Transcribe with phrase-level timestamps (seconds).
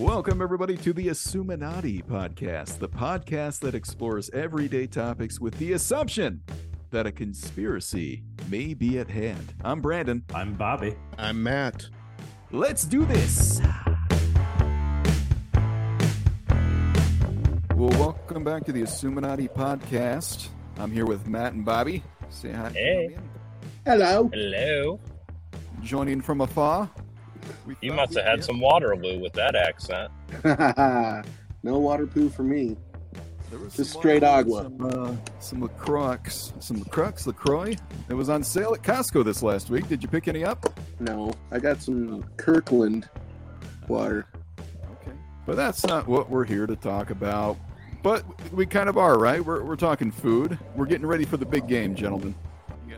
[0.00, 6.40] Welcome, everybody, to the Assuminati podcast, the podcast that explores everyday topics with the assumption
[6.88, 9.52] that a conspiracy may be at hand.
[9.62, 10.24] I'm Brandon.
[10.34, 10.96] I'm Bobby.
[11.18, 11.86] I'm Matt.
[12.50, 13.60] Let's do this.
[17.76, 20.48] Well, welcome back to the Assuminati podcast.
[20.78, 22.02] I'm here with Matt and Bobby.
[22.30, 22.70] Say hi.
[22.70, 23.18] Hey.
[23.84, 24.30] Hello.
[24.32, 24.98] Hello.
[25.82, 26.88] Joining from afar.
[27.66, 30.12] We You must have had some Waterloo with that accent.
[31.62, 32.76] no water poo for me.
[33.50, 34.62] There was Just some straight Waterloo, agua.
[34.62, 36.18] Some, uh, some LaCroix,
[36.60, 37.76] some LaCroix, LaCroix.
[38.08, 39.88] It was on sale at Costco this last week.
[39.88, 40.78] Did you pick any up?
[41.00, 43.08] No, I got some Kirkland
[43.88, 44.26] water.
[44.58, 45.16] Okay.
[45.46, 47.56] But that's not what we're here to talk about.
[48.02, 49.44] But we kind of are, right?
[49.44, 50.58] We're, we're talking food.
[50.74, 52.34] We're getting ready for the big game, gentlemen.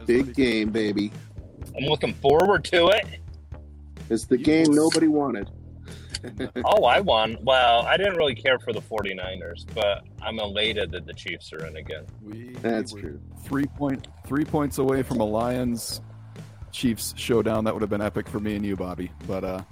[0.06, 1.12] Big game, baby.
[1.76, 3.20] I'm looking forward to it.
[4.12, 5.48] It's the You game were- nobody wanted.
[6.64, 7.36] Oh, I won.
[7.42, 11.66] Well, I didn't really care for the 49ers, but I'm elated that the Chiefs are
[11.66, 12.04] in again.
[12.22, 13.20] We, That's we true.
[13.42, 16.00] Three point three points away from a Lions
[16.70, 17.64] Chiefs showdown.
[17.64, 19.10] That would have been epic for me and you, Bobby.
[19.26, 19.62] But uh,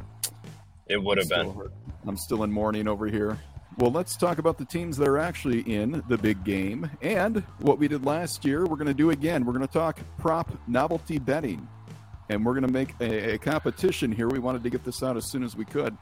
[0.88, 1.54] It would have been.
[1.54, 1.72] hurt.
[2.04, 3.38] I'm still in mourning over here.
[3.78, 7.78] Well, let's talk about the teams that are actually in the big game and what
[7.78, 8.62] we did last year.
[8.66, 9.44] We're going to do again.
[9.44, 11.68] We're going to talk prop novelty betting,
[12.30, 14.28] and we're going to make a, a competition here.
[14.28, 15.98] We wanted to get this out as soon as we could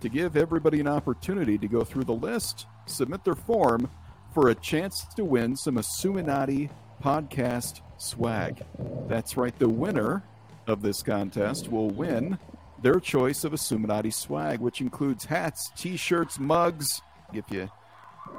[0.00, 3.90] to give everybody an opportunity to go through the list, submit their form
[4.32, 6.70] for a chance to win some Assuminati
[7.02, 8.64] podcast swag.
[9.08, 9.56] That's right.
[9.58, 10.22] The winner
[10.66, 12.38] of this contest will win
[12.80, 17.02] their choice of Assuminati swag, which includes hats, t-shirts, mugs.
[17.34, 17.68] If you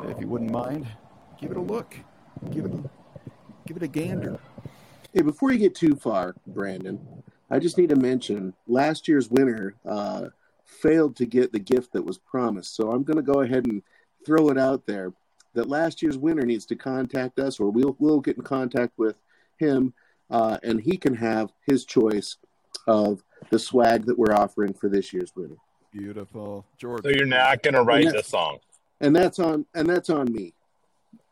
[0.04, 0.88] if you wouldn't mind,
[1.40, 1.96] give it a look.
[2.52, 2.72] Give it
[3.68, 4.40] give it a gander.
[5.14, 7.19] Hey, before you get too far, Brandon,
[7.50, 10.28] I just need to mention last year's winner uh,
[10.66, 12.76] failed to get the gift that was promised.
[12.76, 13.82] So I'm going to go ahead and
[14.26, 15.14] throw it out there
[15.56, 19.16] that last year's winner needs to contact us, or we'll we'll get in contact with
[19.58, 19.94] him,
[20.30, 22.38] uh, and he can have his choice
[22.88, 25.58] of the swag that we're offering for this year's winner.
[25.92, 27.04] Beautiful, George.
[27.04, 28.60] So you're not going to write the song.
[29.02, 30.54] And that's on and that's on me.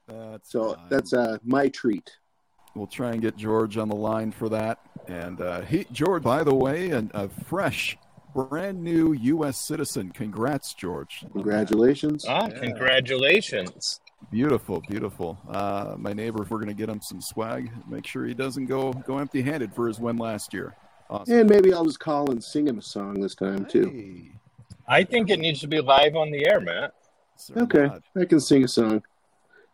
[0.08, 0.86] That's So fine.
[0.90, 2.18] that's uh, my treat.
[2.78, 4.80] We'll try and get George on the line for that.
[5.08, 7.98] And uh, he, George, by the way, an, a fresh,
[8.36, 9.66] brand new U.S.
[9.68, 10.12] citizen.
[10.12, 11.26] Congrats, George.
[11.34, 12.26] Congratulations.
[12.28, 12.60] Ah, Yeah.
[12.60, 14.00] congratulations.
[14.32, 15.38] Beautiful, beautiful.
[15.50, 18.66] Uh, my neighbor, if we're going to get him some swag, make sure he doesn't
[18.66, 20.76] go go empty-handed for his win last year.
[21.10, 21.34] Awesome.
[21.40, 23.90] And maybe I'll just call and sing him a song this time too.
[23.90, 24.32] Hey,
[24.88, 26.94] I think it needs to be live on the air, Matt.
[27.38, 28.04] Sir Okay, Rod.
[28.20, 29.04] I can sing a song.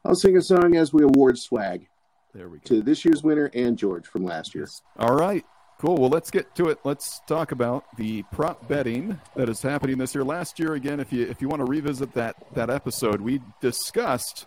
[0.05, 1.87] I'll sing a song as we award swag
[2.33, 2.63] There we go.
[2.65, 4.67] to this year's winner and George from last year.
[4.97, 5.45] All right.
[5.79, 5.97] Cool.
[5.97, 6.79] Well, let's get to it.
[6.83, 10.23] Let's talk about the prop betting that is happening this year.
[10.23, 14.45] Last year, again, if you if you want to revisit that that episode, we discussed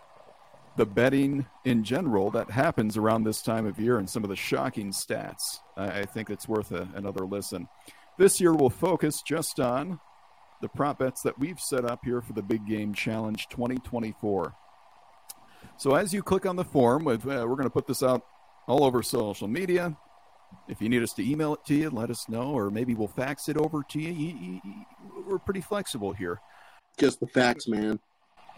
[0.77, 4.35] the betting in general that happens around this time of year and some of the
[4.35, 5.59] shocking stats.
[5.75, 7.67] I, I think it's worth a, another listen.
[8.17, 9.99] This year, we'll focus just on
[10.61, 14.55] the prop bets that we've set up here for the Big Game Challenge 2024.
[15.77, 18.25] So, as you click on the form, uh, we're going to put this out
[18.67, 19.95] all over social media.
[20.67, 23.07] If you need us to email it to you, let us know, or maybe we'll
[23.07, 24.61] fax it over to you.
[25.27, 26.39] We're pretty flexible here.
[26.97, 27.99] Just the facts, man.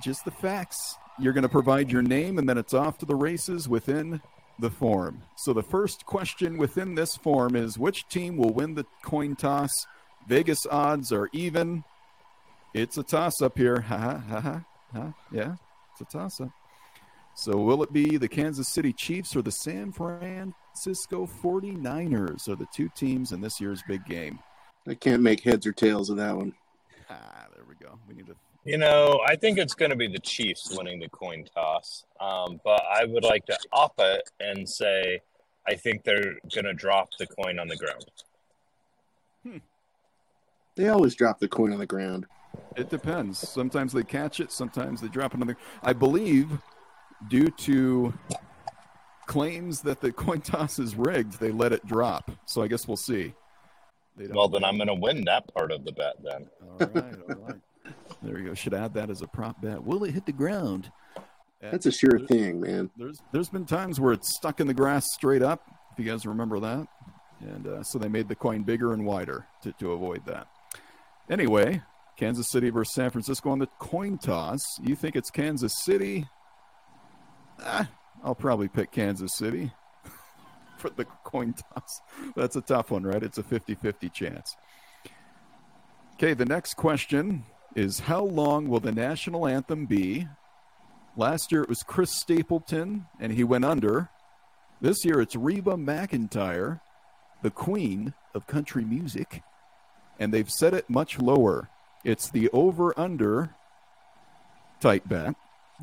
[0.01, 0.97] Just the facts.
[1.19, 4.21] You're going to provide your name, and then it's off to the races within
[4.59, 5.23] the form.
[5.37, 9.71] So the first question within this form is which team will win the coin toss?
[10.27, 11.83] Vegas odds are even.
[12.73, 13.81] It's a toss up here.
[13.81, 14.63] Ha ha ha ha.
[14.93, 15.13] ha.
[15.31, 15.55] Yeah,
[15.91, 16.51] it's a toss up.
[17.39, 22.67] So will it be the Kansas City Chiefs or the San Francisco 49ers are the
[22.73, 24.39] two teams in this year's big game?
[24.85, 26.51] I can't make heads or tails of that one.
[27.09, 27.97] Ah, there we go.
[28.09, 28.35] We need to
[28.65, 32.03] You know, I think it's going to be the Chiefs winning the coin toss.
[32.19, 35.21] Um, but I would like to up it and say
[35.65, 38.05] I think they're going to drop the coin on the ground.
[39.43, 39.57] Hmm.
[40.75, 42.25] They always drop the coin on the ground.
[42.75, 43.39] It depends.
[43.39, 44.51] Sometimes they catch it.
[44.51, 45.55] Sometimes they drop it on the.
[45.81, 46.59] I believe,
[47.27, 48.13] due to
[49.27, 52.31] claims that the coin toss is rigged, they let it drop.
[52.45, 53.33] So I guess we'll see.
[54.17, 56.47] They don't- Well, then I'm going to win that part of the bet then.
[56.79, 57.55] All right, all right.
[58.21, 58.53] There you go.
[58.53, 59.83] Should add that as a prop bet.
[59.83, 60.91] Will it hit the ground?
[61.61, 62.89] That's a sure thing, man.
[62.97, 65.61] There's there's been times where it's stuck in the grass straight up.
[65.91, 66.87] If you guys remember that,
[67.41, 70.47] and uh, so they made the coin bigger and wider to, to avoid that.
[71.29, 71.81] Anyway,
[72.15, 74.61] Kansas City versus San Francisco on the coin toss.
[74.81, 76.25] You think it's Kansas City?
[77.63, 77.89] Ah,
[78.23, 79.71] I'll probably pick Kansas City
[80.77, 82.01] for the coin toss.
[82.35, 83.23] That's a tough one, right?
[83.23, 84.55] It's a 50-50 chance.
[86.15, 87.43] Okay, the next question
[87.75, 90.27] is how long will the national anthem be?
[91.15, 94.09] Last year it was Chris Stapleton, and he went under.
[94.81, 96.81] This year it's Reba McEntire,
[97.41, 99.43] the queen of country music,
[100.19, 101.69] and they've set it much lower.
[102.03, 103.55] It's the over under
[104.79, 105.35] tight bet,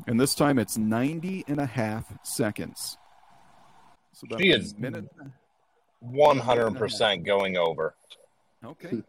[0.05, 2.97] and this time it's 90 and a half seconds.
[4.13, 5.05] So she is minute.
[6.03, 7.95] 100% going over.
[8.63, 9.03] Okay.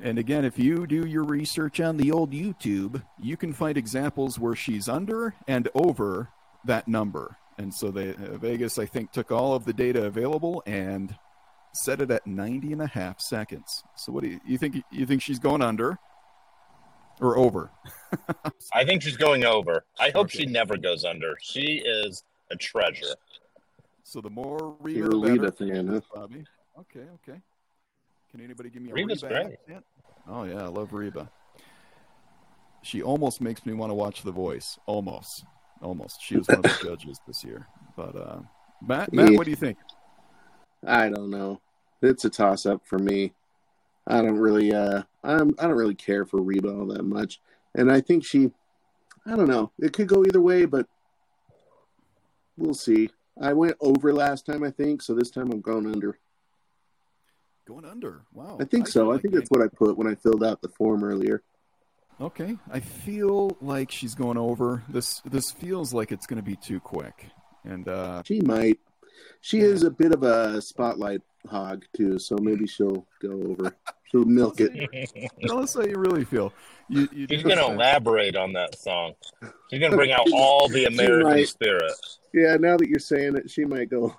[0.00, 4.38] And again, if you do your research on the old YouTube, you can find examples
[4.38, 6.28] where she's under and over
[6.64, 7.36] that number.
[7.56, 11.16] And so they, uh, Vegas, I think, took all of the data available and
[11.72, 13.82] set it at 90 and a half seconds.
[13.96, 14.82] So what do you, you think?
[14.92, 15.98] You think she's going under
[17.20, 17.70] or over?
[18.72, 19.84] I think she's going over.
[19.98, 20.38] I hope okay.
[20.38, 21.36] she never goes under.
[21.40, 23.14] She is a treasure.
[24.02, 25.52] So the more Reba, You're the better.
[25.52, 26.00] Fan, huh?
[26.14, 26.44] Bobby.
[26.78, 27.40] Okay, okay.
[28.30, 29.58] Can anybody give me a Reba's Reba great.
[29.60, 29.84] Accent?
[30.28, 31.30] Oh yeah, I love Reba.
[32.82, 34.78] She almost makes me want to watch The Voice.
[34.86, 35.44] Almost,
[35.82, 36.22] almost.
[36.22, 37.66] She was one of the judges this year.
[37.96, 38.38] But uh,
[38.80, 39.78] Matt, Matt, what do you think?
[40.86, 41.60] I don't know.
[42.00, 43.32] It's a toss up for me.
[44.08, 47.40] I don't really, uh, I'm, I don't really care for Reba all that much,
[47.74, 48.50] and I think she,
[49.26, 49.70] I don't know.
[49.78, 50.86] It could go either way, but
[52.56, 53.10] we'll see.
[53.40, 56.18] I went over last time, I think, so this time I'm going under.
[57.66, 58.22] Going under.
[58.32, 58.56] Wow.
[58.58, 59.12] I think I so.
[59.12, 61.42] I think that's what I put when I filled out the form earlier.
[62.20, 62.56] Okay.
[62.70, 64.82] I feel like she's going over.
[64.88, 67.26] This this feels like it's going to be too quick.
[67.64, 68.80] And uh she might.
[69.40, 69.64] She yeah.
[69.64, 73.76] is a bit of a spotlight hog too, so maybe she'll go over.
[74.10, 75.30] She'll milk it.
[75.46, 76.52] Tell us how you really feel.
[76.88, 79.14] You, you She's going to elaborate on that song.
[79.70, 81.92] She's going to bring out all the American spirit.
[82.32, 84.16] Yeah, now that you're saying it, she might go.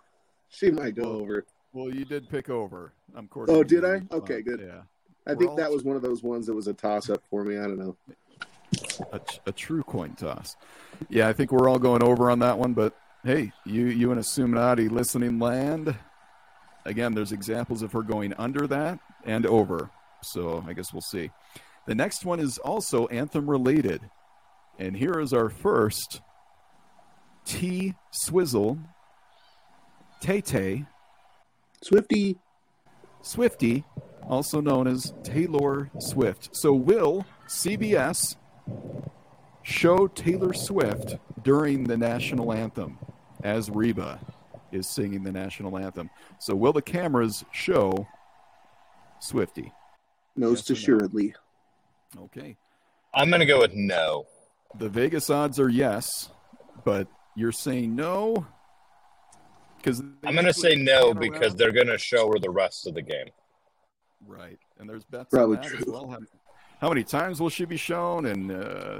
[0.50, 1.46] She might go over.
[1.74, 2.94] Well, you did pick over.
[3.16, 3.50] I'm course.
[3.52, 4.02] Oh, did I?
[4.12, 4.60] Okay, good.
[4.60, 4.82] Yeah.
[5.28, 7.58] I think that was one of those ones that was a toss up for me.
[7.58, 7.96] I don't know.
[9.12, 10.56] A, a, true coin toss.
[11.10, 12.74] Yeah, I think we're all going over on that one.
[12.74, 15.96] But hey, you you and Assuminati listening land.
[16.86, 19.90] Again, there's examples of her going under that and over.
[20.22, 21.32] So I guess we'll see.
[21.86, 24.02] The next one is also anthem related,
[24.78, 26.22] and here is our first
[27.46, 28.80] T Swizzle
[30.22, 30.86] Tay Tay
[31.82, 32.38] Swifty.
[33.22, 33.84] Swifty,
[34.24, 36.50] also known as Taylor Swift.
[36.54, 38.38] So, will CBS
[39.64, 42.98] show Taylor Swift during the national anthem
[43.44, 44.20] as Reba
[44.72, 46.10] is singing the national anthem?
[46.40, 48.08] So, will the cameras show
[49.20, 49.74] Swifty?
[50.36, 51.34] Most yes assuredly.
[52.16, 52.24] No?
[52.24, 52.58] Okay.
[53.14, 54.26] I'm going to go with no.
[54.78, 56.30] The Vegas odds are yes,
[56.86, 58.46] but you're saying no.
[59.78, 62.94] Because I'm going to say no because they're going to show her the rest of
[62.94, 63.30] the game.
[64.28, 65.80] Right, and there's bets Probably on that true.
[65.80, 66.10] as well.
[66.10, 66.20] How,
[66.82, 69.00] how, many times will she be shown, and uh,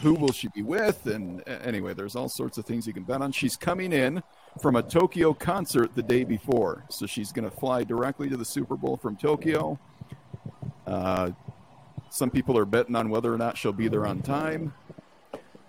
[0.00, 1.06] who will she be with?
[1.06, 3.32] And uh, anyway, there's all sorts of things you can bet on.
[3.32, 4.22] She's coming in
[4.60, 8.44] from a Tokyo concert the day before, so she's going to fly directly to the
[8.44, 9.78] Super Bowl from Tokyo.
[10.86, 11.30] Uh,
[12.10, 14.72] some people are betting on whether or not she'll be there on time.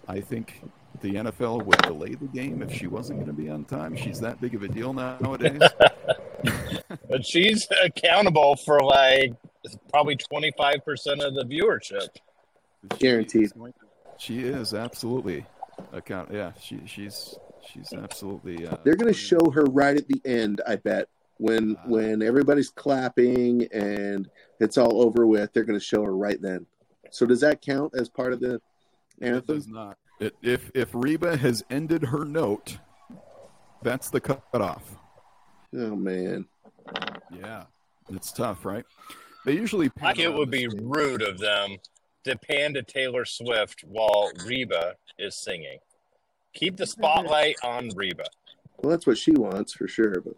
[0.07, 0.61] I think
[1.01, 3.95] the NFL would delay the game if she wasn't going to be on time.
[3.95, 5.61] She's that big of a deal nowadays.
[7.09, 9.33] but she's accountable for like
[9.89, 10.81] probably 25%
[11.25, 12.07] of the viewership.
[12.99, 13.51] Guaranteed.
[14.18, 15.45] She is absolutely
[15.92, 16.30] account.
[16.31, 17.35] Yeah, she, she's
[17.72, 18.68] she's absolutely.
[18.68, 20.62] Uh, They're going to show her right at the end.
[20.68, 21.07] I bet
[21.38, 24.30] when uh, when everybody's clapping and
[24.60, 26.66] it's all over with, they're going to show her right then.
[27.12, 28.62] So does that count as part of the
[29.22, 29.38] anthem?
[29.38, 29.98] It does not.
[30.19, 32.78] It, if if Reba has ended her note,
[33.81, 34.95] that's the cutoff.
[35.74, 36.45] Oh man.
[37.31, 37.64] Yeah,
[38.10, 38.86] it's tough, right?
[39.45, 39.92] They usually.
[40.02, 41.78] Like it would be rude of them
[42.24, 45.80] to pan to Taylor Swift while Reba is singing.
[46.56, 48.26] Keep the spotlight on Reba.
[48.78, 50.35] Well, that's what she wants for sure, but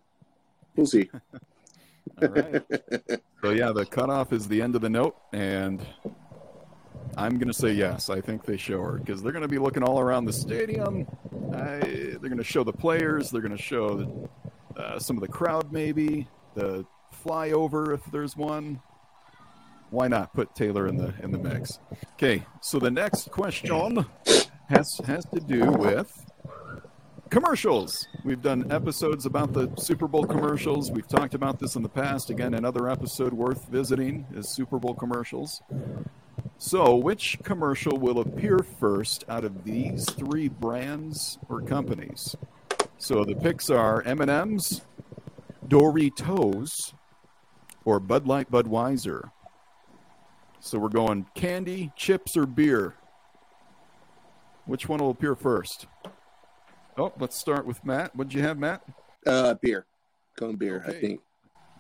[0.75, 1.09] we'll see.
[2.21, 2.63] All right.
[3.41, 5.85] so yeah, the cutoff is the end of the note, and
[7.15, 8.09] I'm going to say yes.
[8.09, 11.07] I think they show her because they're going to be looking all around the stadium.
[11.53, 13.29] I, they're going to show the players.
[13.29, 16.85] They're going to show the, uh, some of the crowd, maybe the
[17.23, 18.81] flyover if there's one.
[19.89, 21.79] Why not put Taylor in the in the mix?
[22.13, 23.69] Okay, so the next question
[24.69, 26.25] has has to do with
[27.29, 28.07] commercials.
[28.23, 30.91] We've done episodes about the Super Bowl commercials.
[30.91, 32.29] We've talked about this in the past.
[32.29, 35.61] Again, another episode worth visiting is Super Bowl commercials.
[36.57, 42.35] So, which commercial will appear first out of these three brands or companies?
[42.97, 44.81] So the picks are M&M's,
[45.67, 46.93] Doritos,
[47.85, 49.31] or Bud Light Budweiser.
[50.59, 52.95] So we're going candy, chips, or beer.
[54.67, 55.87] Which one will appear first?
[56.97, 58.15] Oh, let's start with Matt.
[58.15, 58.81] What'd you have, Matt?
[59.25, 59.85] Uh, beer.
[60.37, 61.21] Going beer, I think.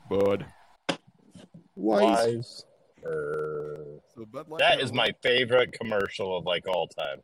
[0.09, 0.45] Bud.
[1.75, 2.05] Wise.
[2.35, 2.65] Wise.
[3.05, 4.95] Er, So Bud Light that one.
[4.95, 7.19] my favorite commercial of like all time.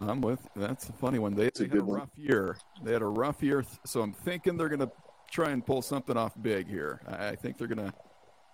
[0.00, 0.40] I'm with.
[0.54, 1.34] That's a funny one.
[1.34, 2.00] They, It's a they had a good one.
[2.00, 2.56] rough year.
[2.82, 4.90] They had a rough year, so I'm thinking they're gonna
[5.30, 7.00] try and pull something off big here.
[7.08, 7.94] I, I think they're gonna.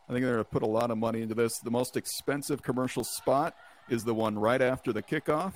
[0.09, 1.59] I think they're gonna put a lot of money into this.
[1.65, 3.55] The most expensive commercial spot
[3.89, 5.55] is the one right after the kickoff,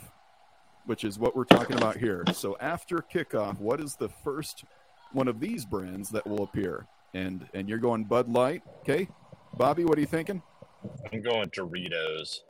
[0.87, 2.25] which is what we're talking about here.
[2.33, 4.65] So after kickoff, what is the first
[5.13, 6.87] one of these brands that will appear?
[7.15, 9.09] And and you're going Bud Light, okay?
[9.57, 10.43] Bobby, what are you thinking?
[11.13, 12.41] I'm going Doritos.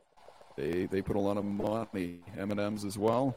[0.57, 2.19] They they put a lot of money.
[2.37, 3.35] M and M's as well.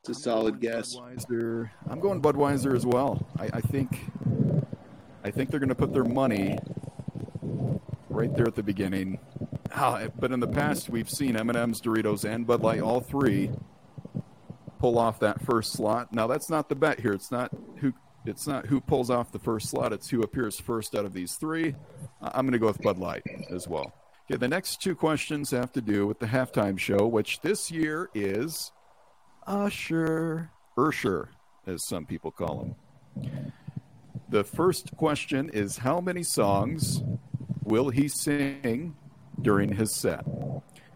[0.00, 0.96] It's a I'm solid guess.
[0.96, 1.70] Budweiser.
[1.88, 3.26] I'm going Budweiser as well.
[3.38, 3.98] I, I think
[5.22, 6.58] I think they're going to put their money
[8.08, 9.18] right there at the beginning.
[9.72, 13.50] Ah, but in the past, we've seen M&M's, Doritos, and Bud Light, all three,
[14.80, 16.12] pull off that first slot.
[16.12, 17.12] Now that's not the bet here.
[17.12, 17.92] It's not who
[18.24, 19.92] it's not who pulls off the first slot.
[19.92, 21.74] It's who appears first out of these three.
[22.20, 23.92] I'm going to go with Bud Light as well.
[24.30, 28.10] Okay, the next two questions have to do with the halftime show, which this year
[28.14, 28.72] is
[29.46, 31.28] Usher, Ursher,
[31.66, 32.74] as some people call
[33.14, 33.52] him.
[34.28, 37.02] The first question is How many songs
[37.64, 38.96] will he sing
[39.40, 40.24] during his set?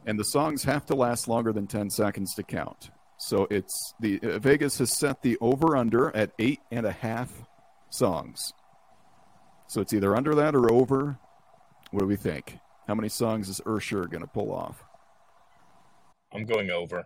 [0.06, 2.90] And the songs have to last longer than 10 seconds to count.
[3.26, 7.32] So it's the uh, Vegas has set the over under at eight and a half
[7.88, 8.52] songs.
[9.66, 11.18] So it's either under that or over.
[11.90, 12.58] What do we think?
[12.86, 14.84] How many songs is Ursher going to pull off?
[16.34, 17.04] I'm going over.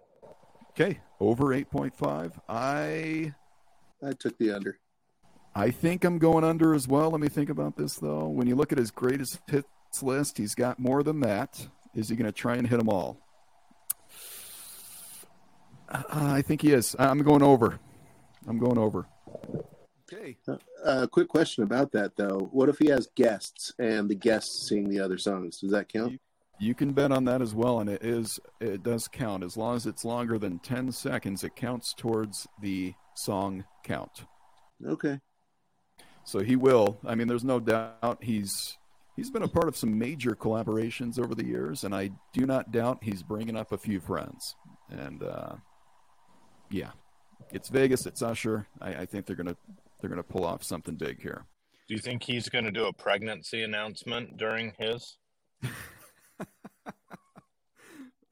[0.70, 2.32] Okay, over 8.5.
[2.48, 3.32] I
[4.04, 4.76] I took the under.
[5.54, 7.10] I think I'm going under as well.
[7.10, 8.26] Let me think about this though.
[8.26, 11.68] When you look at his greatest hits list, he's got more than that.
[11.94, 13.20] Is he going to try and hit them all?
[15.88, 16.94] Uh, I think he is.
[16.98, 17.78] I'm going over.
[18.46, 19.06] I'm going over.
[20.12, 20.36] Okay.
[20.84, 22.48] Uh, quick question about that though.
[22.52, 25.58] What if he has guests and the guests sing the other songs?
[25.58, 26.20] Does that count?
[26.60, 29.76] You can bet on that as well, and it is it does count as long
[29.76, 31.44] as it's longer than 10 seconds.
[31.44, 34.24] It counts towards the song count.
[34.84, 35.20] Okay.
[36.24, 36.98] So he will.
[37.06, 38.76] I mean, there's no doubt he's
[39.14, 42.72] he's been a part of some major collaborations over the years, and I do not
[42.72, 44.56] doubt he's bringing up a few friends.
[44.90, 45.56] And uh,
[46.70, 46.90] yeah,
[47.50, 48.06] it's Vegas.
[48.06, 48.66] It's Usher.
[48.80, 49.56] I, I think they're gonna
[50.00, 51.44] they're gonna pull off something big here.
[51.88, 55.16] Do you think he's going to do a pregnancy announcement during his?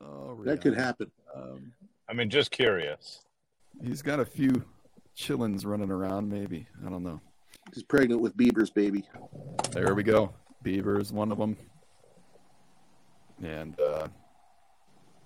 [0.00, 1.10] Oh, That could happen.
[1.34, 1.72] Um,
[2.08, 3.24] I mean, just curious.
[3.82, 4.62] he's got a few
[5.16, 6.28] chillins running around.
[6.30, 7.20] Maybe I don't know.
[7.74, 9.04] He's pregnant with Bieber's baby.
[9.72, 10.32] There we go.
[10.62, 11.56] Beaver is one of them.
[13.42, 14.08] And uh,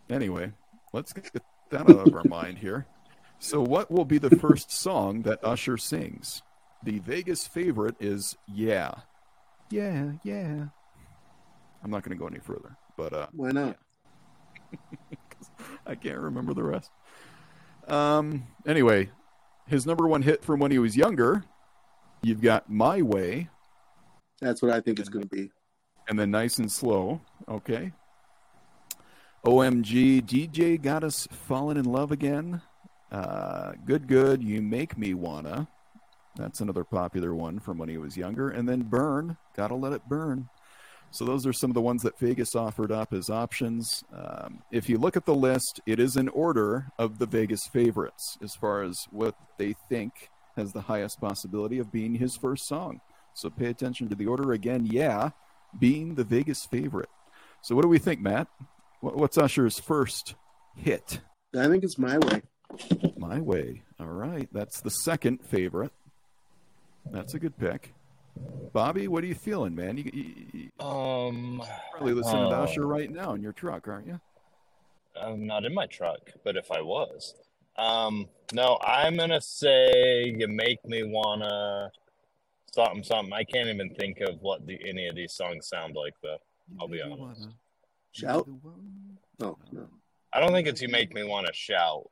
[0.09, 0.53] anyway,
[0.93, 1.31] let's get
[1.71, 2.87] that out of our mind here.
[3.43, 6.43] So, what will be the first song that Usher sings?
[6.85, 8.93] The Vegas favorite is "Yeah,
[9.71, 10.67] yeah, yeah."
[11.83, 13.79] I'm not going to go any further, but uh, Why not?
[15.87, 16.91] I can't remember the rest.
[17.89, 18.47] Um.
[18.67, 19.11] Anyway,
[19.67, 21.43] his number one hit from when he was younger.
[22.23, 23.49] You've got "My Way."
[24.43, 25.51] That's what I think it's going to be.
[26.09, 27.23] and then nice and slow.
[27.49, 27.93] Okay.
[29.47, 32.61] OMG, DJ got us falling in love again.
[33.11, 34.43] Uh, good, good.
[34.43, 35.69] You make me wanna.
[36.37, 38.49] That's another popular one from when he was younger.
[38.51, 40.49] And then Burn, gotta let it burn.
[41.13, 44.05] So those are some of the ones that Vegas offered up as options.
[44.13, 48.39] Um, if you look at the list, it is in order of the Vegas favorites
[48.43, 50.13] as far as what they think
[50.57, 53.01] has the highest possibility of being his first song.
[53.35, 54.87] So pay attention to the order again.
[54.87, 55.31] Yeah,
[55.79, 57.09] being the Vegas favorite.
[57.63, 58.47] So what do we think, Matt?
[59.01, 60.35] What's Usher's first
[60.77, 61.21] hit?
[61.57, 62.43] I think it's my way.
[63.17, 63.83] My Way.
[63.99, 65.93] All right, that's the second favorite.
[67.11, 67.93] That's a good pick.
[68.73, 69.99] Bobby, what are you feeling, man?
[69.99, 71.63] You, you, you Um,
[71.93, 72.63] probably listening to Oh.
[72.63, 74.21] Usher right now in your truck, aren't you?
[75.21, 77.35] I'm not in my truck, but if I was,
[77.77, 81.91] um, no, I'm gonna say you make me wanna
[82.73, 83.33] something, something.
[83.33, 86.39] I can't even think of what the any of these songs sound like though.
[86.81, 87.19] I'll be honest.
[87.21, 87.55] wanna-
[88.13, 88.47] Shout?
[88.47, 88.79] you wanna-
[89.43, 89.89] Oh, no.
[90.33, 92.11] I don't think it's you make me wanna shout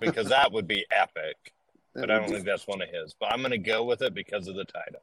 [0.00, 1.52] because that would be epic,
[1.94, 3.14] but I don't think that's one of his.
[3.18, 5.00] But I'm gonna go with it because of the title.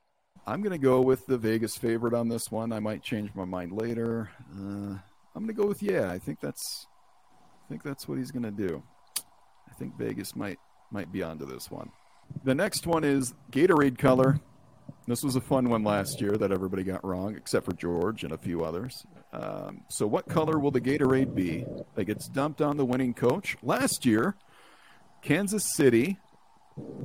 [0.47, 2.71] I'm going to go with the Vegas favorite on this one.
[2.71, 4.29] I might change my mind later.
[4.53, 4.97] Uh,
[5.35, 6.11] I'm going to go with yeah.
[6.11, 6.85] I think that's,
[7.65, 8.83] I think that's what he's going to do.
[9.67, 10.59] I think Vegas might
[10.91, 11.89] might be onto this one.
[12.43, 14.39] The next one is Gatorade color.
[15.07, 18.33] This was a fun one last year that everybody got wrong, except for George and
[18.33, 19.05] a few others.
[19.31, 23.55] Um, so, what color will the Gatorade be that gets dumped on the winning coach?
[23.61, 24.35] Last year,
[25.21, 26.17] Kansas City,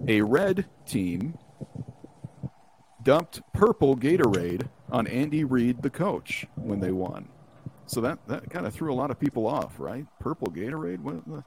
[0.09, 1.39] a red team,
[3.03, 7.29] dumped purple Gatorade on Andy Reid, the coach, when they won.
[7.87, 10.07] So that, that kind of threw a lot of people off, right?
[10.21, 11.01] Purple Gatorade?
[11.01, 11.45] What the?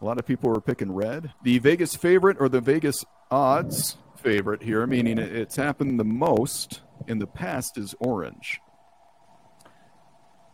[0.00, 1.32] A lot of people were picking red.
[1.44, 7.18] The Vegas favorite or the Vegas odds favorite here, meaning it's happened the most in
[7.18, 8.60] the past, is orange.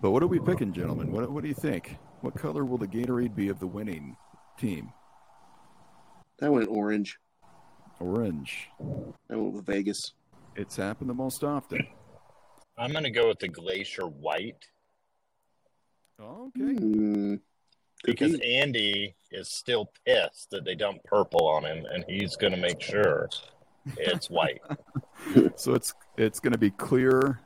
[0.00, 1.12] But what are we picking, gentlemen?
[1.12, 1.98] What, what do you think?
[2.22, 4.16] What color will the Gatorade be of the winning
[4.58, 4.92] team?
[6.38, 7.18] That went orange.
[8.00, 8.70] Orange.
[9.28, 10.14] I went with Vegas.
[10.56, 11.86] It's happened the most often.
[12.78, 14.64] I'm going to go with the Glacier White.
[16.18, 16.60] Okay.
[16.60, 17.40] Mm, could
[18.04, 18.56] because be.
[18.56, 22.80] Andy is still pissed that they dumped purple on him, and he's going to make
[22.80, 23.28] sure
[23.96, 24.60] it's white.
[25.56, 27.40] So it's it's going to be clear,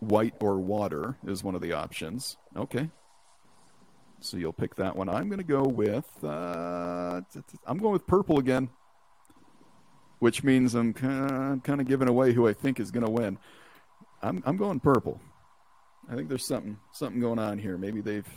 [0.00, 2.36] white, or water is one of the options.
[2.56, 2.90] Okay.
[4.18, 5.08] So you'll pick that one.
[5.08, 7.20] I'm going to go with uh,
[7.66, 8.68] I'm going with purple again,
[10.18, 13.38] which means I'm kind of giving away who I think is going to win.
[14.20, 15.20] I'm I'm going purple.
[16.10, 17.78] I think there's something something going on here.
[17.78, 18.28] Maybe they've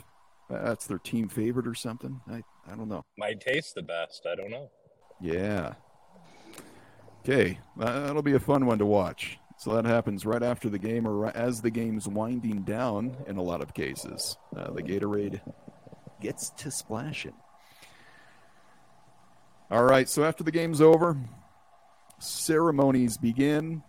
[0.48, 2.20] that's their team favorite or something.
[2.30, 3.04] I I don't know.
[3.16, 4.26] Might taste the best.
[4.30, 4.70] I don't know.
[5.20, 5.74] Yeah.
[7.20, 9.38] Okay, that'll be a fun one to watch.
[9.58, 13.16] So that happens right after the game, or as the game's winding down.
[13.26, 15.40] In a lot of cases, uh, the Gatorade
[16.20, 17.34] gets to splashing.
[19.70, 21.18] All right, so after the game's over,
[22.20, 23.82] ceremonies begin,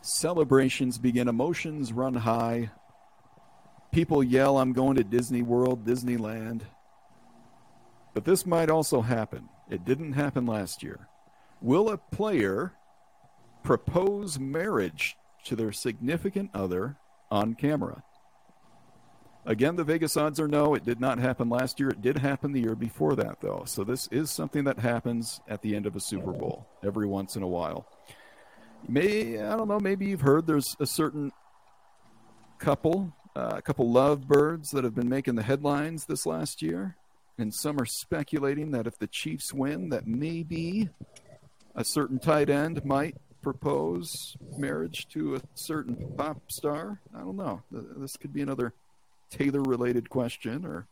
[0.00, 2.70] celebrations begin, emotions run high.
[3.90, 6.62] People yell, "I'm going to Disney World, Disneyland."
[8.14, 9.48] But this might also happen.
[9.70, 11.08] It didn't happen last year.
[11.60, 12.72] Will a player
[13.62, 16.96] propose marriage to their significant other
[17.30, 18.02] on camera?
[19.44, 20.74] Again, the Vegas odds are no.
[20.74, 21.88] It did not happen last year.
[21.88, 23.62] It did happen the year before that, though.
[23.66, 27.34] So this is something that happens at the end of a Super Bowl every once
[27.34, 27.86] in a while.
[28.86, 29.80] May I don't know.
[29.80, 31.32] Maybe you've heard there's a certain
[32.58, 36.96] couple, uh, a couple lovebirds that have been making the headlines this last year,
[37.38, 40.88] and some are speculating that if the Chiefs win, that maybe
[41.74, 47.00] a certain tight end might propose marriage to a certain pop star.
[47.14, 47.62] I don't know.
[47.70, 48.74] This could be another
[49.30, 50.86] Taylor related question, or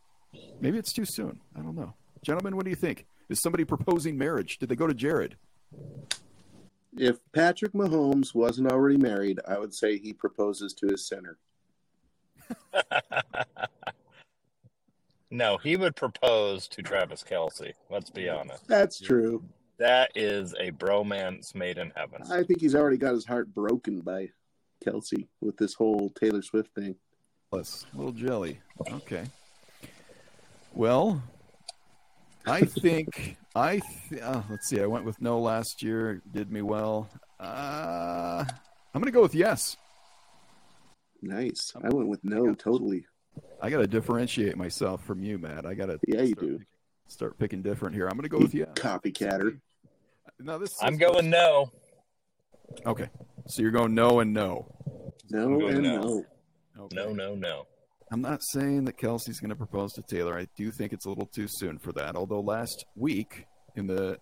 [0.61, 1.39] maybe it's too soon.
[1.55, 1.93] I don't know.
[2.23, 3.05] Gentlemen, what do you think?
[3.29, 4.57] Is somebody proposing marriage?
[4.57, 5.35] Did they go to Jared?
[6.95, 11.37] If Patrick Mahomes wasn't already married, I would say he proposes to his center.
[15.29, 17.73] No, he would propose to Travis Kelce.
[17.89, 18.65] Let's be honest.
[18.67, 19.43] That's true.
[19.77, 22.23] That is a bromance made in heaven.
[22.31, 24.29] I think he's already got his heart broken by
[24.85, 26.95] Kelce with this whole Taylor Swift thing.
[27.51, 28.59] Plus, a little jelly.
[28.89, 29.25] Okay.
[30.73, 31.21] Well,
[32.45, 34.81] I think I th- uh, let's see.
[34.81, 36.21] I went with no last year.
[36.31, 37.09] Did me well.
[37.39, 38.45] Uh,
[38.93, 39.77] I'm gonna go with yes.
[41.21, 41.73] Nice.
[41.83, 42.53] I went with no.
[42.53, 43.05] Totally.
[43.61, 45.65] I got to differentiate myself from you, Matt.
[45.65, 45.99] I got to.
[46.07, 46.51] Yeah, you do.
[46.53, 46.65] Picking,
[47.07, 48.07] start picking different here.
[48.07, 48.69] I'm gonna go with yes.
[48.75, 49.59] Copycatter.
[50.39, 50.75] No, this.
[50.81, 51.71] I'm going no.
[52.85, 53.09] Okay,
[53.47, 54.73] so you're going no and no.
[55.29, 56.01] No and no.
[56.01, 56.25] no.
[56.79, 56.95] Okay.
[56.95, 57.67] No, no, no.
[58.11, 60.37] I'm not saying that Kelce's going to propose to Taylor.
[60.37, 62.15] I do think it's a little too soon for that.
[62.15, 64.17] Although last week in the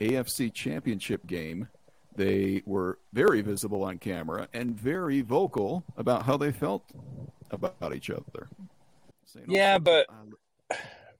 [0.00, 1.68] AFC Championship game,
[2.16, 6.84] they were very visible on camera and very vocal about how they felt
[7.50, 8.48] about each other.
[9.36, 10.06] Oh, yeah, but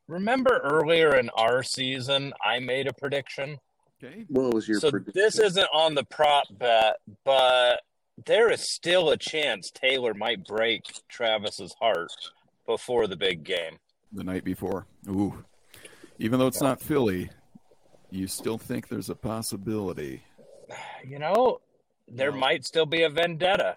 [0.07, 3.59] remember earlier in our season, I made a prediction.
[4.03, 4.25] Okay.
[4.29, 5.13] What was your so prediction?
[5.15, 7.81] this isn't on the prop bet, but
[8.25, 12.13] there is still a chance Taylor might break Travis's heart
[12.67, 13.79] before the big game.
[14.13, 14.87] The night before.
[15.09, 15.45] Ooh.
[16.19, 17.31] Even though it's not Philly,
[18.11, 20.23] you still think there's a possibility.
[21.07, 21.61] You know,
[22.09, 22.39] there no.
[22.39, 23.77] might still be a vendetta.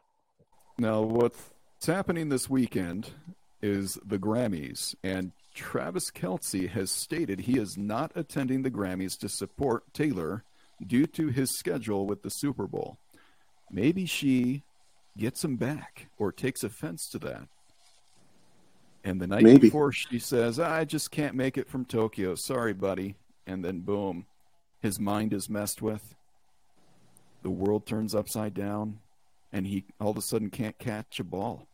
[0.77, 1.41] Now, what's
[1.85, 3.09] happening this weekend
[3.61, 9.27] is the Grammys, and Travis Kelce has stated he is not attending the Grammys to
[9.27, 10.45] support Taylor
[10.85, 12.97] due to his schedule with the Super Bowl.
[13.69, 14.63] Maybe she
[15.17, 17.47] gets him back or takes offense to that.
[19.03, 19.59] And the night Maybe.
[19.67, 22.35] before, she says, I just can't make it from Tokyo.
[22.35, 23.15] Sorry, buddy.
[23.45, 24.25] And then, boom,
[24.81, 26.15] his mind is messed with.
[27.43, 28.99] The world turns upside down,
[29.53, 31.67] and he all of a sudden can't catch a ball.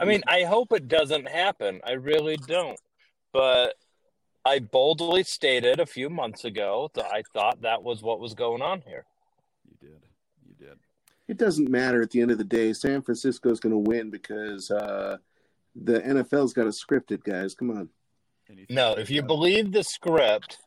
[0.00, 1.80] I mean, I hope it doesn't happen.
[1.84, 2.78] I really don't.
[3.32, 3.74] But
[4.44, 8.62] I boldly stated a few months ago that I thought that was what was going
[8.62, 9.04] on here.
[9.68, 10.00] You did.
[10.46, 10.78] You did.
[11.28, 12.72] it doesn't matter at the end of the day.
[12.72, 15.18] San Francisco is going to win because uh,
[15.74, 17.54] the NFL's got it scripted, guys.
[17.54, 17.88] Come on.
[18.68, 20.58] No, if you believe the script,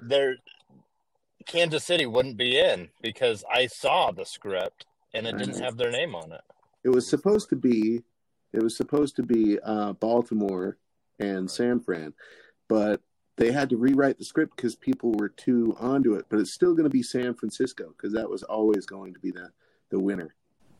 [0.00, 0.36] there
[1.46, 5.90] Kansas City wouldn't be in because I saw the script and it didn't have their
[5.90, 6.42] name on it.
[6.84, 8.02] It was supposed to be,
[8.52, 10.78] it was supposed to be uh, Baltimore
[11.18, 12.14] and San Fran,
[12.68, 13.00] but
[13.36, 16.26] they had to rewrite the script because people were too onto it.
[16.28, 19.30] But it's still going to be San Francisco because that was always going to be
[19.30, 19.50] the
[19.90, 20.34] the winner.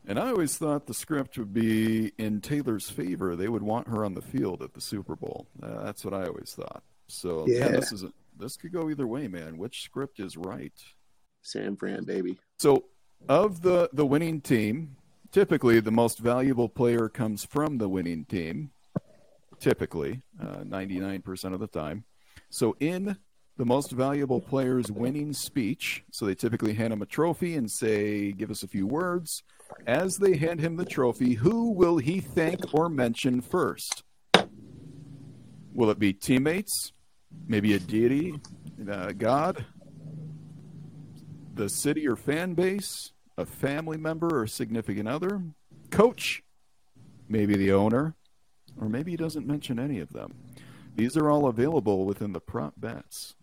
[0.05, 3.35] And I always thought the script would be in Taylor's favor.
[3.35, 5.47] They would want her on the field at the Super Bowl.
[5.61, 6.83] Uh, that's what I always thought.
[7.07, 9.57] So yeah, this is a, this could go either way, man.
[9.57, 10.73] Which script is right?
[11.41, 12.37] San Fran, baby.
[12.59, 12.85] So
[13.29, 14.95] of the the winning team,
[15.31, 18.71] typically the most valuable player comes from the winning team.
[19.59, 22.05] Typically, uh, ninety nine percent of the time.
[22.49, 23.17] So in
[23.57, 26.03] the most valuable player's winning speech.
[26.11, 29.43] So they typically hand him a trophy and say, Give us a few words.
[29.85, 34.03] As they hand him the trophy, who will he thank or mention first?
[35.73, 36.93] Will it be teammates?
[37.47, 38.39] Maybe a deity?
[38.89, 39.65] Uh, God?
[41.55, 43.11] The city or fan base?
[43.37, 45.41] A family member or significant other?
[45.89, 46.43] Coach?
[47.27, 48.15] Maybe the owner?
[48.79, 50.33] Or maybe he doesn't mention any of them.
[50.95, 53.35] These are all available within the prop bets.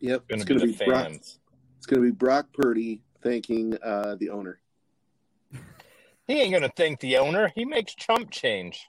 [0.00, 1.12] Yep, it's going to be, be Brock.
[1.12, 4.60] It's going to be Brock Purdy thanking uh, the owner.
[6.26, 7.52] He ain't going to thank the owner.
[7.54, 8.86] He makes chump change.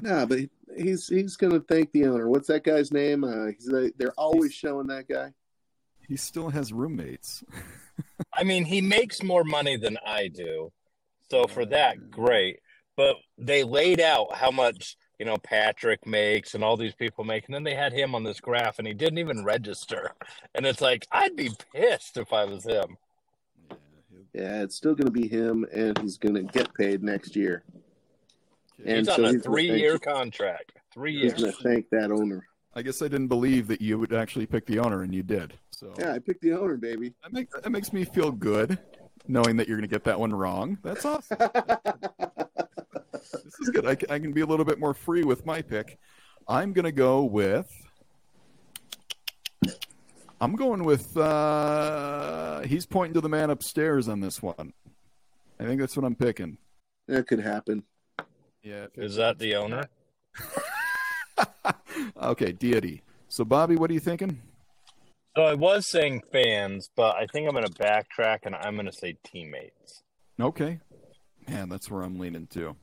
[0.00, 0.40] Nah, but
[0.76, 2.28] he's he's going to thank the owner.
[2.28, 3.24] What's that guy's name?
[3.24, 3.52] Uh,
[3.96, 5.32] they're always showing that guy.
[6.06, 7.42] He still has roommates.
[8.32, 10.72] I mean, he makes more money than I do,
[11.30, 12.60] so for that, great.
[12.96, 17.46] But they laid out how much you know, Patrick makes and all these people make.
[17.46, 20.12] And then they had him on this graph and he didn't even register.
[20.54, 22.96] And it's like, I'd be pissed if I was him.
[24.34, 27.64] Yeah, it's still going to be him and he's going to get paid next year.
[28.86, 30.72] And he's so on a three year contract.
[30.92, 31.32] Three years.
[31.32, 32.46] He's going to thank that owner.
[32.74, 35.54] I guess I didn't believe that you would actually pick the owner, and you did.
[35.70, 37.14] So yeah, I picked the owner, baby.
[37.22, 38.78] That makes that makes me feel good,
[39.26, 40.78] knowing that you're going to get that one wrong.
[40.82, 41.38] That's awesome.
[43.12, 43.86] this is good.
[43.86, 45.98] I, I can be a little bit more free with my pick.
[46.46, 47.66] I'm going to go with.
[50.40, 51.16] I'm going with.
[51.16, 54.74] Uh, he's pointing to the man upstairs on this one.
[55.58, 56.58] I think that's what I'm picking.
[57.08, 57.84] That could happen.
[58.66, 58.86] Yeah.
[58.96, 59.84] Is that the owner?
[62.20, 63.02] okay, deity.
[63.28, 64.42] So, Bobby, what are you thinking?
[65.36, 68.86] So I was saying fans, but I think I'm going to backtrack and I'm going
[68.86, 70.02] to say teammates.
[70.40, 70.80] Okay.
[71.48, 72.74] Man, that's where I'm leaning too.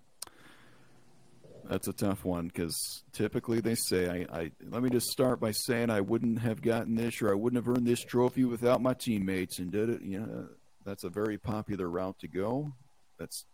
[1.65, 5.51] That's a tough one because typically they say, I, I, let me just start by
[5.51, 8.93] saying I wouldn't have gotten this or I wouldn't have earned this trophy without my
[8.93, 10.01] teammates and did it.
[10.01, 10.47] You know,
[10.85, 12.71] that's a very popular route to go.
[13.19, 13.45] That's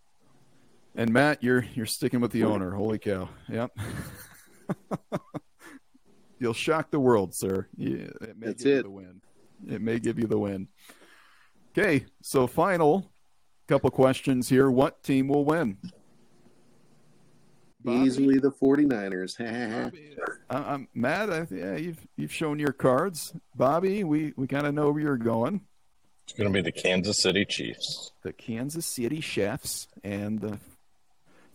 [1.00, 2.72] and Matt, you're you're sticking with the owner.
[2.72, 3.30] Holy cow!
[3.48, 3.72] Yep.
[6.40, 7.68] You'll shock the world, sir.
[7.78, 8.76] Yeah, it may That's give it.
[8.76, 9.22] You the win.
[9.68, 10.68] It may give you the win.
[11.72, 13.10] Okay, so final
[13.68, 14.70] couple questions here.
[14.70, 15.78] What team will win?
[17.82, 18.00] Bobby?
[18.00, 19.38] Easily the 49ers.
[19.84, 20.18] Bobby,
[20.50, 21.30] I'm mad.
[21.30, 24.04] I, yeah, you've you've shown your cards, Bobby.
[24.04, 25.62] We we kind of know where you're going.
[26.26, 30.60] It's going to be the Kansas City Chiefs, the Kansas City Chefs, and the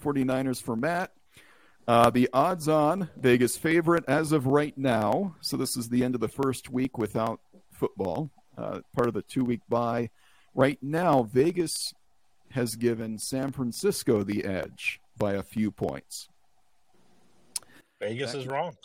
[0.04, 1.12] 49ers for Matt.
[1.86, 5.36] Uh, the odds on Vegas favorite as of right now.
[5.40, 7.40] So this is the end of the first week without
[7.72, 10.10] football, uh, part of the two week bye.
[10.54, 11.92] Right now, Vegas
[12.50, 16.28] has given San Francisco the edge by a few points.
[18.00, 18.76] Vegas that, is wrong.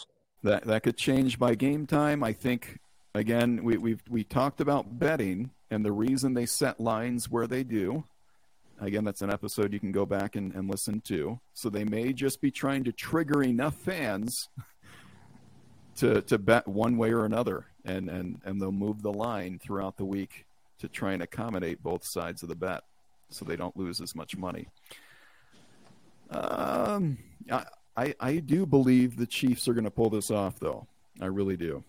[0.44, 2.24] That that could change by game time.
[2.24, 2.80] I think
[3.14, 7.64] again we we we talked about betting and the reason they set lines where they
[7.64, 8.04] do.
[8.82, 11.40] Again, that's an episode you can go back and, and listen to.
[11.54, 14.50] So they may just be trying to trigger enough fans
[15.98, 19.98] to to bet one way or another, and and and they'll move the line throughout
[19.98, 20.46] the week
[20.80, 22.84] to try and accommodate both sides of the bet,
[23.30, 24.68] so they don't lose as much money.
[26.30, 27.18] Um,
[27.52, 27.66] I,
[27.98, 30.88] I, I do believe the Chiefs are going to pull this off, though.
[31.20, 31.84] I really do.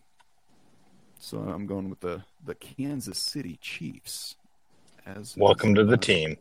[1.20, 4.36] So I'm going with the the Kansas City Chiefs.
[5.06, 6.36] As welcome as, to the uh, team.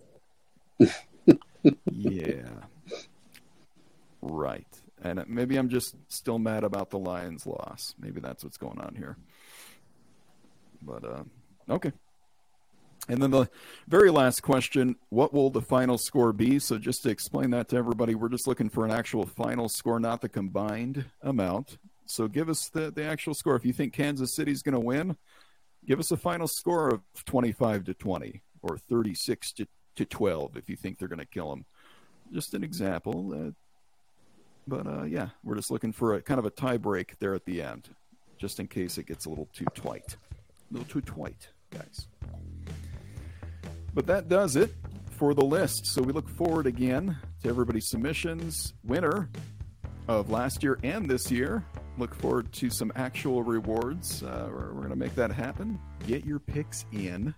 [1.92, 2.50] Yeah.
[4.22, 4.68] Right.
[5.02, 7.96] And maybe I'm just still mad about the Lions' loss.
[8.00, 9.18] Maybe that's what's going on here.
[10.82, 11.24] But uh,
[11.70, 11.92] okay.
[13.08, 13.50] And then the
[13.88, 16.60] very last question what will the final score be?
[16.60, 20.00] So, just to explain that to everybody, we're just looking for an actual final score,
[20.00, 21.78] not the combined amount.
[22.06, 23.56] So, give us the, the actual score.
[23.56, 25.15] If you think Kansas City's going to win,
[25.86, 28.42] give us a final score of 25 to 20.
[28.62, 31.65] or 36 to, to 12 if you think they're going to kill him.
[32.32, 33.54] Just an example.
[34.67, 37.45] But uh, yeah, we're just looking for a kind of a tie break there at
[37.45, 37.89] the end,
[38.38, 40.15] just in case it gets a little too twite.
[40.69, 42.08] A little too twite, guys.
[43.93, 44.73] But that does it
[45.10, 45.88] for the list.
[45.88, 48.73] So we look forward again to everybody's submissions.
[48.84, 49.30] Winner
[50.08, 51.65] of last year and this year.
[51.97, 54.23] Look forward to some actual rewards.
[54.23, 55.80] Uh, we're, we're going to make that happen.
[56.08, 57.34] Get your picks in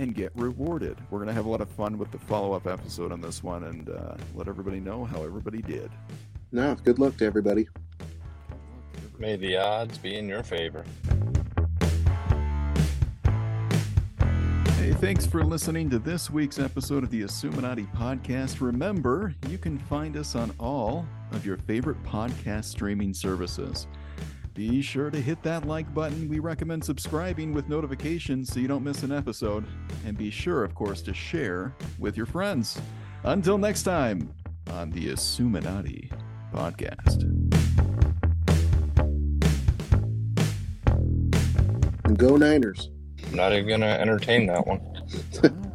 [0.00, 0.96] and get rewarded.
[1.10, 3.42] We're going to have a lot of fun with the follow up episode on this
[3.42, 5.90] one and uh, let everybody know how everybody did.
[6.52, 7.68] No, good luck to everybody.
[9.18, 10.86] May the odds be in your favor.
[14.78, 18.62] Hey, thanks for listening to this week's episode of the Assuminati podcast.
[18.62, 23.86] Remember, you can find us on all of your favorite podcast streaming services.
[24.54, 26.28] Be sure to hit that like button.
[26.28, 29.64] We recommend subscribing with notifications so you don't miss an episode.
[30.04, 32.80] And be sure, of course, to share with your friends.
[33.22, 34.34] Until next time
[34.72, 36.10] on the Assuminati
[36.52, 37.26] podcast.
[42.16, 42.90] Go Niners.
[43.28, 44.80] I'm not even going to entertain that one.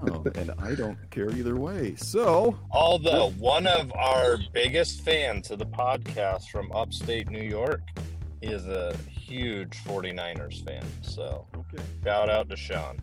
[0.07, 1.95] Oh, and I don't care either way.
[1.95, 8.05] So, Although one of our biggest fans of the podcast from upstate New York, he
[8.41, 10.84] is a huge 49ers fan.
[11.02, 11.84] So okay.
[12.04, 13.00] shout out to Sean.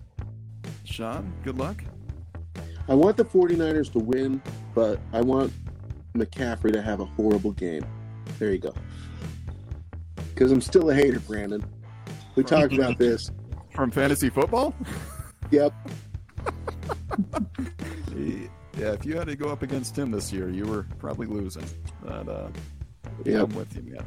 [0.85, 1.83] Sean, good luck.
[2.88, 4.42] I want the 49ers to win,
[4.75, 5.53] but I want
[6.14, 7.85] McCaffrey to have a horrible game.
[8.38, 8.75] There you go.
[10.35, 11.64] Because I'm still a hater, Brandon.
[12.35, 13.31] We talked about this.
[13.75, 14.75] From fantasy football?
[15.51, 15.73] Yep.
[18.14, 21.64] yeah, if you had to go up against him this year, you were probably losing.
[22.03, 22.49] But uh,
[23.25, 23.42] yeah, Yep.
[23.42, 24.05] I'm with you, man.